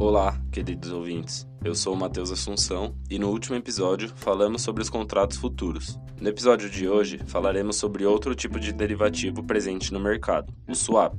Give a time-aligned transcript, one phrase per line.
[0.00, 1.44] Olá, queridos ouvintes.
[1.64, 5.98] Eu sou o Matheus Assunção e no último episódio falamos sobre os contratos futuros.
[6.20, 11.18] No episódio de hoje falaremos sobre outro tipo de derivativo presente no mercado, o swap.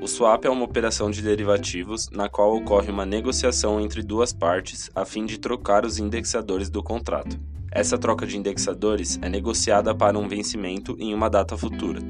[0.00, 4.90] O swap é uma operação de derivativos na qual ocorre uma negociação entre duas partes
[4.94, 7.38] a fim de trocar os indexadores do contrato.
[7.70, 12.00] Essa troca de indexadores é negociada para um vencimento em uma data futura.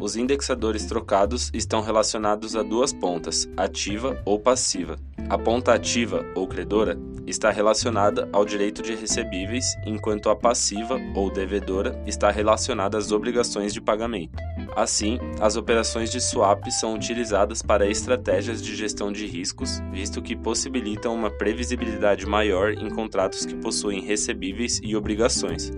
[0.00, 4.96] Os indexadores trocados estão relacionados a duas pontas, ativa ou passiva.
[5.28, 11.30] A ponta ativa ou credora está relacionada ao direito de recebíveis, enquanto a passiva ou
[11.30, 14.38] devedora está relacionada às obrigações de pagamento.
[14.74, 20.34] Assim, as operações de swap são utilizadas para estratégias de gestão de riscos, visto que
[20.34, 25.70] possibilitam uma previsibilidade maior em contratos que possuem recebíveis e obrigações.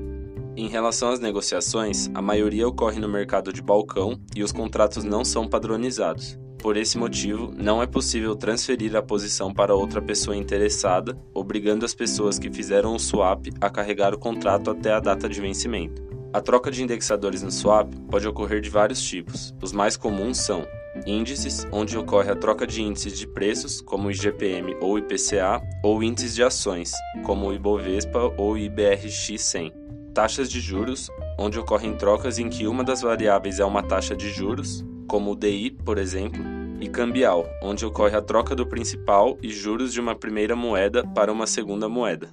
[0.57, 5.25] Em relação às negociações, a maioria ocorre no mercado de balcão e os contratos não
[5.25, 6.39] são padronizados.
[6.61, 11.95] Por esse motivo, não é possível transferir a posição para outra pessoa interessada, obrigando as
[11.95, 16.03] pessoas que fizeram o swap a carregar o contrato até a data de vencimento.
[16.33, 19.55] A troca de indexadores no swap pode ocorrer de vários tipos.
[19.63, 20.67] Os mais comuns são
[21.07, 26.03] índices, onde ocorre a troca de índices de preços, como o IGPM ou IPCA, ou
[26.03, 26.93] índices de ações,
[27.25, 29.73] como o Ibovespa ou o IBRX 100
[30.13, 34.29] taxas de juros, onde ocorrem trocas em que uma das variáveis é uma taxa de
[34.29, 39.51] juros, como o DI, por exemplo, e cambial, onde ocorre a troca do principal e
[39.51, 42.29] juros de uma primeira moeda para uma segunda moeda.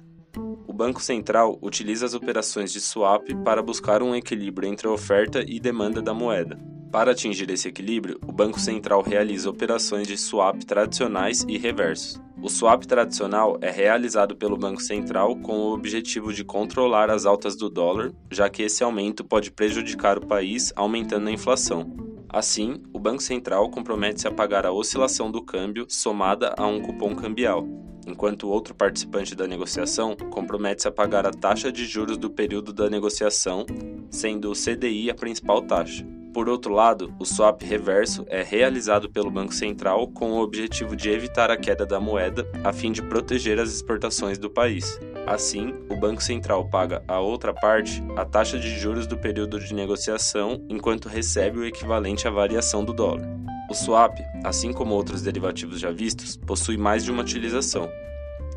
[0.66, 5.44] O Banco Central utiliza as operações de swap para buscar um equilíbrio entre a oferta
[5.46, 6.58] e demanda da moeda.
[6.90, 12.18] Para atingir esse equilíbrio, o Banco Central realiza operações de swap tradicionais e reversos.
[12.40, 17.56] O swap tradicional é realizado pelo Banco Central com o objetivo de controlar as altas
[17.56, 22.07] do dólar, já que esse aumento pode prejudicar o país, aumentando a inflação.
[22.30, 27.14] Assim, o Banco Central compromete-se a pagar a oscilação do câmbio somada a um cupom
[27.14, 27.66] cambial,
[28.06, 32.72] enquanto o outro participante da negociação compromete-se a pagar a taxa de juros do período
[32.72, 33.64] da negociação,
[34.10, 36.17] sendo o CDI a principal taxa.
[36.38, 41.10] Por outro lado, o swap reverso é realizado pelo Banco Central com o objetivo de
[41.10, 45.00] evitar a queda da moeda a fim de proteger as exportações do país.
[45.26, 49.74] Assim, o Banco Central paga à outra parte a taxa de juros do período de
[49.74, 53.28] negociação enquanto recebe o equivalente à variação do dólar.
[53.68, 57.90] O swap, assim como outros derivativos já vistos, possui mais de uma utilização.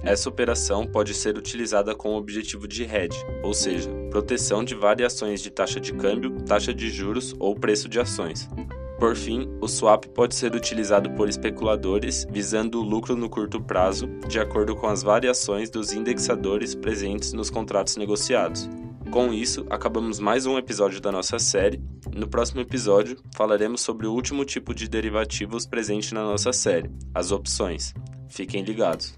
[0.03, 5.41] Essa operação pode ser utilizada com o objetivo de hedge, ou seja, proteção de variações
[5.41, 8.47] de taxa de câmbio, taxa de juros ou preço de ações.
[8.99, 14.07] Por fim, o swap pode ser utilizado por especuladores visando o lucro no curto prazo,
[14.27, 18.69] de acordo com as variações dos indexadores presentes nos contratos negociados.
[19.09, 21.81] Com isso, acabamos mais um episódio da nossa série.
[22.13, 27.31] No próximo episódio, falaremos sobre o último tipo de derivativos presente na nossa série, as
[27.31, 27.93] opções.
[28.29, 29.15] Fiquem ligados.